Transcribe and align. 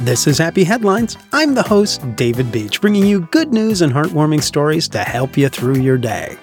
This 0.00 0.26
is 0.26 0.38
Happy 0.38 0.64
Headlines. 0.64 1.16
I'm 1.32 1.54
the 1.54 1.62
host, 1.62 2.02
David 2.16 2.50
Beach, 2.50 2.80
bringing 2.80 3.06
you 3.06 3.20
good 3.30 3.52
news 3.52 3.80
and 3.80 3.92
heartwarming 3.92 4.42
stories 4.42 4.88
to 4.88 4.98
help 4.98 5.36
you 5.36 5.48
through 5.48 5.76
your 5.76 5.96
day. 5.96 6.36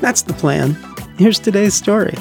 That's 0.00 0.22
the 0.22 0.34
plan. 0.34 0.76
Here's 1.16 1.38
today's 1.38 1.74
story. 1.74 2.14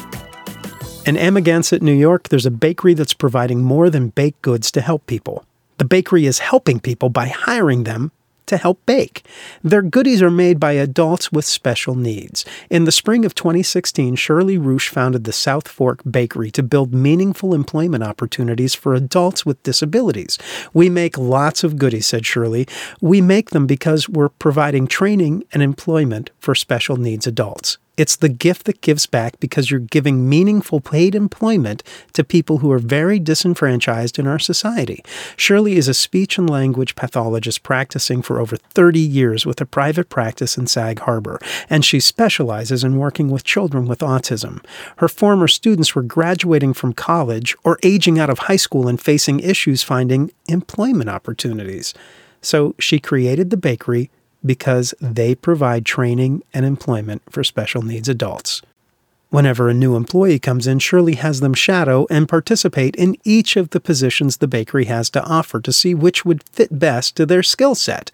In 1.05 1.17
Amagansett, 1.17 1.81
New 1.81 1.94
York, 1.94 2.29
there's 2.29 2.46
a 2.46 2.51
bakery 2.51 2.94
that's 2.94 3.13
providing 3.13 3.63
more 3.63 3.89
than 3.89 4.09
baked 4.09 4.41
goods 4.41 4.71
to 4.71 4.82
help 4.82 5.05
people. 5.07 5.46
The 5.78 5.86
bakery 5.86 6.26
is 6.26 6.40
helping 6.40 6.80
people 6.80 7.10
by 7.10 7.28
hiring 7.28 7.84
them 7.84 8.12
to 8.54 8.57
help 8.57 8.85
bake. 8.85 9.25
Their 9.63 9.81
goodies 9.81 10.21
are 10.21 10.29
made 10.29 10.59
by 10.59 10.73
adults 10.73 11.31
with 11.31 11.43
special 11.43 11.95
needs. 11.95 12.45
In 12.70 12.85
the 12.85 12.91
spring 12.91 13.25
of 13.25 13.33
2016, 13.33 14.15
Shirley 14.15 14.59
Ruch 14.59 14.89
founded 14.89 15.23
the 15.23 15.33
South 15.33 15.67
Fork 15.67 16.02
Bakery 16.09 16.52
to 16.52 16.61
build 16.61 16.93
meaningful 16.93 17.55
employment 17.55 18.03
opportunities 18.03 18.75
for 18.75 18.93
adults 18.93 19.43
with 19.43 19.63
disabilities. 19.63 20.38
We 20.71 20.88
make 20.89 21.17
lots 21.17 21.63
of 21.63 21.77
goodies, 21.77 22.05
said 22.05 22.25
Shirley. 22.27 22.67
We 23.02 23.21
make 23.21 23.49
them 23.49 23.66
because 23.66 24.08
we're 24.08 24.30
providing 24.30 24.85
training 24.85 25.44
and 25.52 25.63
employment 25.63 26.30
for 26.39 26.53
special 26.53 26.97
needs 26.97 27.25
adults. 27.25 27.80
It's 27.95 28.15
the 28.15 28.29
gift 28.29 28.65
that 28.65 28.81
gives 28.81 29.05
back 29.05 29.39
because 29.39 29.70
you're 29.70 29.79
giving 29.79 30.27
meaningful 30.27 30.81
paid 30.81 31.13
employment 31.13 31.83
to 32.13 32.23
people 32.23 32.57
who 32.57 32.71
are 32.71 32.79
very 32.79 33.19
disenfranchised 33.19 34.17
in 34.17 34.25
our 34.25 34.39
society. 34.39 35.03
Shirley 35.38 35.75
is 35.75 35.88
a 35.88 35.93
speech 35.93 36.39
and 36.39 36.49
language 36.49 36.95
pathologist 36.95 37.61
practicing 37.61 38.23
for 38.23 38.39
over 38.39 38.57
30 38.57 38.99
years 38.99 39.45
with 39.45 39.61
a 39.61 39.67
private 39.67 40.09
practice 40.09 40.57
in 40.57 40.66
Sag 40.66 41.02
Harbor, 41.02 41.39
and 41.69 41.85
she 41.85 41.99
specializes 41.99 42.83
in 42.83 42.97
working 42.97 43.29
with 43.29 43.43
children 43.43 43.85
with 43.85 43.99
autism. 43.99 44.66
Her 44.97 45.07
former 45.07 45.47
students 45.47 45.94
were 45.94 46.02
graduating 46.02 46.73
from 46.73 46.94
college 46.94 47.55
or 47.63 47.77
aging 47.83 48.17
out 48.17 48.31
of 48.31 48.39
high 48.39 48.55
school 48.55 48.88
and 48.88 48.99
facing 48.99 49.39
issues 49.39 49.83
finding 49.83 50.31
employment 50.47 51.11
opportunities. 51.11 51.94
So 52.41 52.73
she 52.80 53.00
created 53.00 53.52
the 53.52 53.57
bakery 53.57 54.09
because 54.45 54.94
they 55.02 55.36
provide 55.36 55.86
training 55.86 56.44
and 56.53 56.66
employment 56.66 57.22
for 57.30 57.44
special 57.44 57.81
needs 57.81 58.09
adults. 58.09 58.61
Whenever 59.33 59.67
a 59.67 59.73
new 59.73 59.95
employee 59.95 60.38
comes 60.38 60.67
in, 60.67 60.77
Shirley 60.77 61.16
has 61.16 61.39
them 61.39 61.55
shadow 61.55 62.05
and 62.11 62.30
participate 62.30 62.95
in 62.95 63.17
each 63.23 63.58
of 63.58 63.72
the 63.72 63.80
positions 63.80 64.38
the 64.38 64.47
bakery 64.47 64.85
has 64.85 65.09
to 65.09 65.23
offer 65.23 65.59
to 65.59 65.73
see 65.73 65.95
which 65.95 66.23
would 66.23 66.44
fit 66.50 66.77
best 66.77 67.16
to 67.16 67.25
their 67.25 67.41
skill 67.41 67.73
set. 67.73 68.11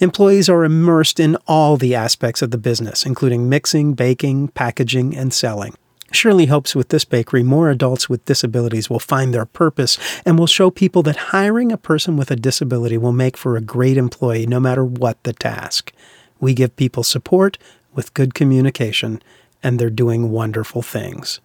Employees 0.00 0.48
are 0.48 0.64
immersed 0.64 1.20
in 1.20 1.36
all 1.46 1.76
the 1.76 1.94
aspects 1.94 2.40
of 2.40 2.52
the 2.52 2.56
business, 2.56 3.04
including 3.04 3.50
mixing, 3.50 3.92
baking, 3.92 4.48
packaging, 4.48 5.14
and 5.14 5.34
selling. 5.34 5.74
Shirley 6.14 6.46
hopes 6.46 6.74
with 6.74 6.88
this 6.88 7.04
bakery, 7.04 7.42
more 7.42 7.70
adults 7.70 8.08
with 8.08 8.24
disabilities 8.24 8.88
will 8.88 8.98
find 8.98 9.32
their 9.32 9.46
purpose 9.46 9.98
and 10.24 10.38
will 10.38 10.46
show 10.46 10.70
people 10.70 11.02
that 11.04 11.16
hiring 11.16 11.72
a 11.72 11.76
person 11.76 12.16
with 12.16 12.30
a 12.30 12.36
disability 12.36 12.98
will 12.98 13.12
make 13.12 13.36
for 13.36 13.56
a 13.56 13.60
great 13.60 13.96
employee 13.96 14.46
no 14.46 14.60
matter 14.60 14.84
what 14.84 15.22
the 15.22 15.32
task. 15.32 15.92
We 16.40 16.54
give 16.54 16.76
people 16.76 17.02
support 17.02 17.58
with 17.94 18.14
good 18.14 18.34
communication, 18.34 19.22
and 19.62 19.78
they're 19.78 19.90
doing 19.90 20.30
wonderful 20.30 20.82
things. 20.82 21.40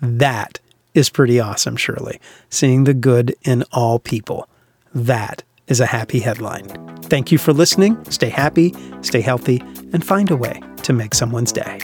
That 0.00 0.60
is 0.94 1.10
pretty 1.10 1.38
awesome, 1.38 1.76
Shirley, 1.76 2.20
seeing 2.50 2.84
the 2.84 2.94
good 2.94 3.34
in 3.42 3.64
all 3.72 3.98
people. 3.98 4.48
That 4.94 5.42
is 5.66 5.80
a 5.80 5.86
happy 5.86 6.20
headline. 6.20 6.68
Thank 7.02 7.30
you 7.30 7.38
for 7.38 7.52
listening. 7.52 8.02
Stay 8.10 8.30
happy, 8.30 8.74
stay 9.02 9.20
healthy, 9.20 9.62
and 9.92 10.04
find 10.04 10.30
a 10.30 10.36
way 10.36 10.60
to 10.82 10.92
make 10.92 11.14
someone's 11.14 11.52
day. 11.52 11.80